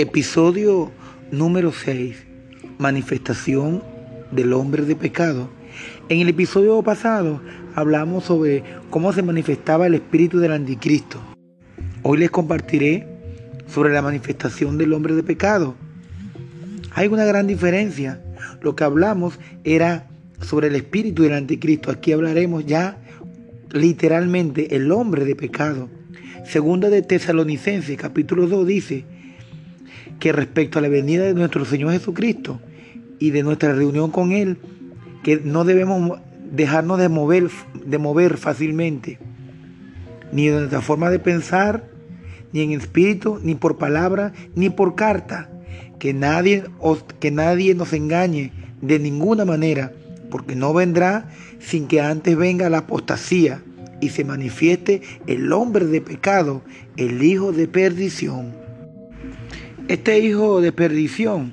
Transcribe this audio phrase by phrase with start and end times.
[0.00, 0.90] Episodio
[1.30, 2.16] número 6.
[2.78, 3.82] Manifestación
[4.30, 5.50] del hombre de pecado.
[6.08, 7.42] En el episodio pasado
[7.74, 11.20] hablamos sobre cómo se manifestaba el espíritu del anticristo.
[12.02, 13.06] Hoy les compartiré
[13.66, 15.74] sobre la manifestación del hombre de pecado.
[16.94, 18.22] Hay una gran diferencia.
[18.62, 20.08] Lo que hablamos era
[20.40, 21.90] sobre el espíritu del anticristo.
[21.90, 22.96] Aquí hablaremos ya
[23.70, 25.90] literalmente el hombre de pecado.
[26.46, 29.04] Segunda de Tesalonicenses, capítulo 2 dice,
[30.20, 32.60] que respecto a la venida de nuestro Señor Jesucristo
[33.18, 34.58] y de nuestra reunión con Él,
[35.24, 36.20] que no debemos
[36.52, 37.50] dejarnos de mover,
[37.84, 39.18] de mover fácilmente,
[40.30, 41.88] ni de nuestra forma de pensar,
[42.52, 45.50] ni en espíritu, ni por palabra, ni por carta,
[45.98, 46.64] que nadie,
[47.18, 49.92] que nadie nos engañe de ninguna manera,
[50.30, 53.62] porque no vendrá sin que antes venga la apostasía
[54.00, 56.62] y se manifieste el hombre de pecado,
[56.96, 58.59] el hijo de perdición
[59.90, 61.52] este hijo de perdición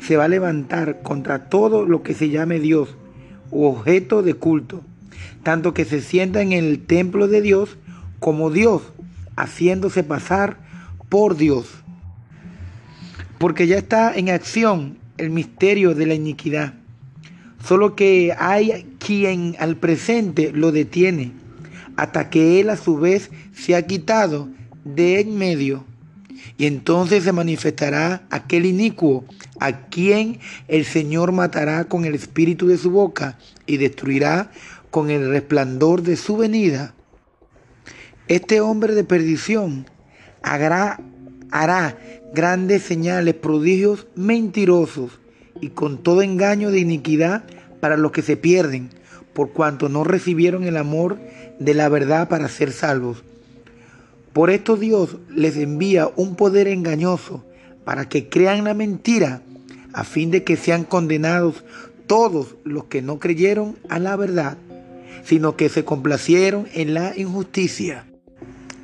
[0.00, 2.96] se va a levantar contra todo lo que se llame Dios
[3.50, 4.80] u objeto de culto,
[5.42, 7.76] tanto que se sienta en el templo de Dios
[8.20, 8.80] como Dios,
[9.36, 10.56] haciéndose pasar
[11.10, 11.66] por Dios.
[13.36, 16.72] Porque ya está en acción el misterio de la iniquidad,
[17.62, 21.32] solo que hay quien al presente lo detiene,
[21.96, 24.48] hasta que él a su vez se ha quitado
[24.86, 25.84] de en medio
[26.56, 29.24] y entonces se manifestará aquel inicuo
[29.60, 34.50] a quien el Señor matará con el espíritu de su boca y destruirá
[34.90, 36.94] con el resplandor de su venida.
[38.28, 39.86] Este hombre de perdición
[40.42, 41.00] hará,
[41.50, 41.98] hará
[42.34, 45.18] grandes señales, prodigios mentirosos
[45.60, 47.44] y con todo engaño de iniquidad
[47.80, 48.90] para los que se pierden,
[49.32, 51.18] por cuanto no recibieron el amor
[51.58, 53.24] de la verdad para ser salvos.
[54.32, 57.44] Por esto Dios les envía un poder engañoso
[57.84, 59.42] para que crean la mentira,
[59.92, 61.64] a fin de que sean condenados
[62.06, 64.58] todos los que no creyeron a la verdad,
[65.24, 68.04] sino que se complacieron en la injusticia.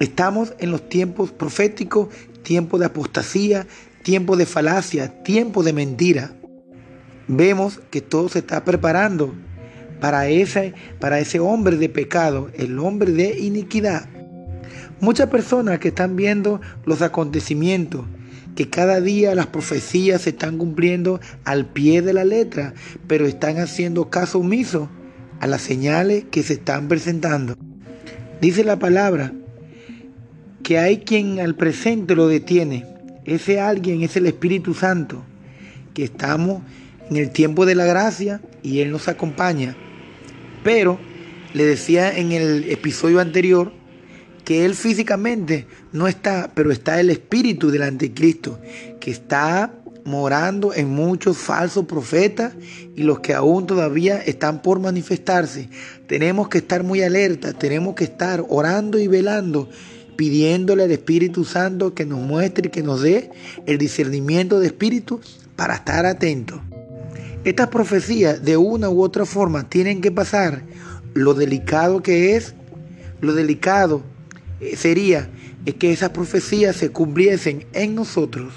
[0.01, 2.09] Estamos en los tiempos proféticos,
[2.43, 3.67] tiempo de apostasía,
[4.03, 6.33] tiempo de falacia, tiempo de mentira.
[7.29, 9.35] Vemos que todo se está preparando
[10.01, 14.09] para ese, para ese hombre de pecado, el hombre de iniquidad.
[15.01, 18.05] Muchas personas que están viendo los acontecimientos,
[18.55, 22.75] que cada día las profecías se están cumpliendo al pie de la letra,
[23.07, 24.89] pero están haciendo caso omiso
[25.41, 27.57] a las señales que se están presentando.
[28.41, 29.33] Dice la palabra
[30.63, 32.87] que hay quien al presente lo detiene.
[33.25, 35.25] Ese alguien es el Espíritu Santo,
[35.93, 36.63] que estamos
[37.11, 39.77] en el tiempo de la gracia y Él nos acompaña.
[40.63, 40.99] Pero,
[41.53, 43.73] le decía en el episodio anterior,
[44.45, 48.59] que él físicamente no está, pero está el espíritu del anticristo,
[49.01, 49.73] que está
[50.05, 52.53] morando en muchos falsos profetas
[52.95, 55.71] y los que aún todavía están por manifestarse.
[56.07, 59.69] Tenemos que estar muy alerta, tenemos que estar orando y velando,
[60.17, 63.31] pidiéndole al Espíritu Santo que nos muestre y que nos dé
[63.67, 65.21] el discernimiento de espíritu
[65.57, 66.61] para estar atentos.
[67.45, 70.63] Estas profecías de una u otra forma tienen que pasar
[71.15, 72.55] lo delicado que es,
[73.21, 74.03] lo delicado
[74.77, 75.31] sería
[75.79, 78.53] que esas profecías se cumpliesen en nosotros.